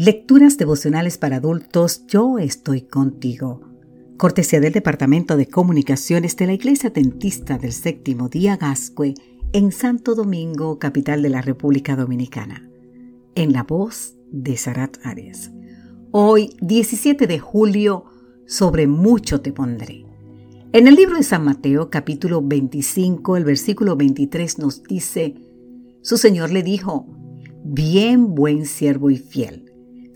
[0.00, 3.62] Lecturas devocionales para adultos, yo estoy contigo.
[4.16, 9.14] Cortesía del Departamento de Comunicaciones de la Iglesia Dentista del Séptimo Día Gascue
[9.52, 12.70] en Santo Domingo, capital de la República Dominicana.
[13.34, 15.50] En la voz de Sarat Arias.
[16.12, 18.04] Hoy, 17 de julio,
[18.46, 20.06] sobre mucho te pondré.
[20.72, 25.34] En el libro de San Mateo, capítulo 25, el versículo 23 nos dice,
[26.02, 27.08] su Señor le dijo,
[27.64, 29.67] bien buen siervo y fiel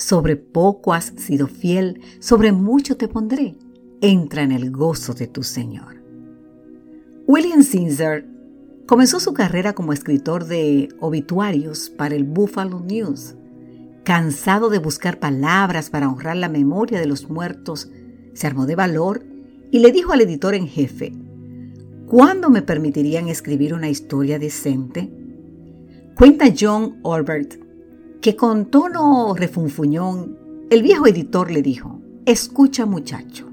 [0.00, 3.56] sobre poco has sido fiel, sobre mucho te pondré.
[4.00, 6.02] Entra en el gozo de tu Señor.
[7.26, 8.26] William Zinzer
[8.86, 13.34] comenzó su carrera como escritor de obituarios para el Buffalo News.
[14.02, 17.90] Cansado de buscar palabras para honrar la memoria de los muertos,
[18.32, 19.22] se armó de valor
[19.70, 21.12] y le dijo al editor en jefe,
[22.06, 25.12] ¿cuándo me permitirían escribir una historia decente?
[26.16, 27.59] Cuenta John Orbert
[28.20, 30.38] que con tono refunfuñón
[30.70, 33.50] el viejo editor le dijo, escucha muchacho,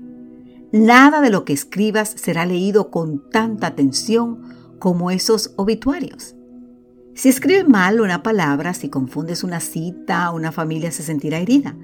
[0.73, 4.42] nada de lo que escribas será leído con tanta atención
[4.80, 6.36] como esos obituarios.
[7.16, 11.75] Si escribes mal una palabra, si confundes una cita, una familia se sentirá herida.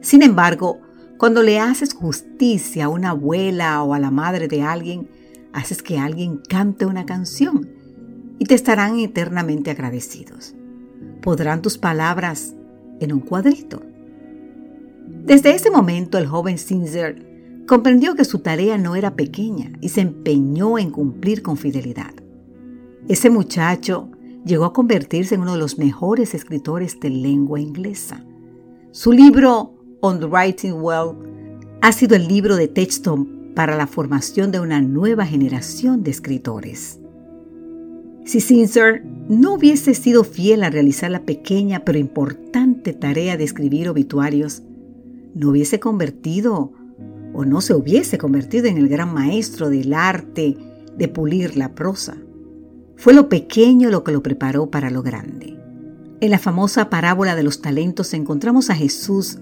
[0.00, 0.80] Sin embargo,
[1.18, 5.08] cuando le haces justicia a una abuela o a la madre de alguien,
[5.52, 7.68] haces que alguien cante una canción
[8.38, 10.56] y te estarán eternamente agradecidos
[11.22, 12.54] podrán tus palabras
[13.00, 13.80] en un cuadrito.
[15.24, 20.02] Desde ese momento el joven Sinzer comprendió que su tarea no era pequeña y se
[20.02, 22.12] empeñó en cumplir con fidelidad.
[23.08, 24.10] Ese muchacho
[24.44, 28.24] llegó a convertirse en uno de los mejores escritores de lengua inglesa.
[28.90, 31.16] Su libro On the Writing Well
[31.80, 37.01] ha sido el libro de texto para la formación de una nueva generación de escritores.
[38.24, 43.88] Si Sincer no hubiese sido fiel a realizar la pequeña pero importante tarea de escribir
[43.88, 44.62] obituarios,
[45.34, 46.72] no hubiese convertido
[47.34, 50.56] o no se hubiese convertido en el gran maestro del arte
[50.96, 52.16] de pulir la prosa.
[52.96, 55.58] Fue lo pequeño lo que lo preparó para lo grande.
[56.20, 59.38] En la famosa parábola de los talentos encontramos a Jesús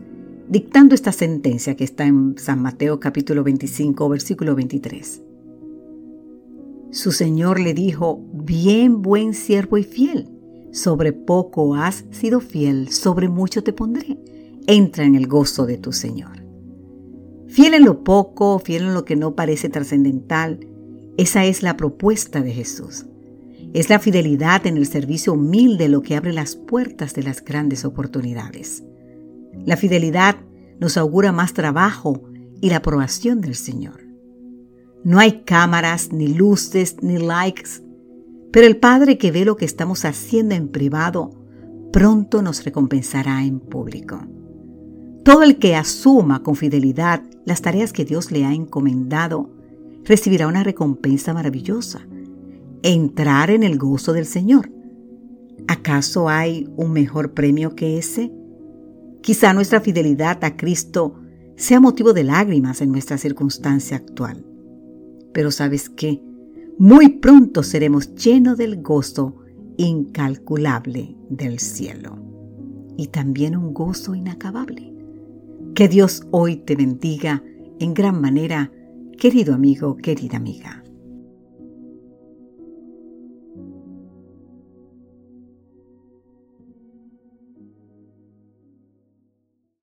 [0.49, 5.21] dictando esta sentencia que está en San Mateo capítulo 25 versículo 23.
[6.93, 10.29] Su señor le dijo, bien buen siervo y fiel,
[10.73, 14.19] sobre poco has sido fiel, sobre mucho te pondré.
[14.67, 16.45] Entra en el gozo de tu Señor.
[17.49, 20.61] Fiel en lo poco, fiel en lo que no parece trascendental,
[21.17, 23.07] esa es la propuesta de Jesús.
[23.73, 27.85] Es la fidelidad en el servicio humilde lo que abre las puertas de las grandes
[27.85, 28.83] oportunidades.
[29.65, 30.37] La fidelidad
[30.81, 32.23] nos augura más trabajo
[32.61, 34.10] y la aprobación del Señor.
[35.03, 37.83] No hay cámaras, ni luces, ni likes,
[38.53, 41.31] pero el Padre que ve lo que estamos haciendo en privado,
[41.93, 44.21] pronto nos recompensará en público.
[45.25, 49.51] Todo el que asuma con fidelidad las tareas que Dios le ha encomendado,
[50.05, 52.01] recibirá una recompensa maravillosa,
[52.83, 54.71] entrar en el gozo del Señor.
[55.69, 58.33] ¿Acaso hay un mejor premio que ese?
[59.21, 61.15] Quizá nuestra fidelidad a Cristo
[61.57, 64.50] sea motivo de lágrimas en nuestra circunstancia actual.
[65.33, 66.23] Pero sabes qué?
[66.79, 69.37] Muy pronto seremos llenos del gozo
[69.77, 72.19] incalculable del cielo
[72.97, 74.93] y también un gozo inacabable.
[75.75, 77.43] Que Dios hoy te bendiga
[77.79, 78.71] en gran manera,
[79.19, 80.80] querido amigo, querida amiga.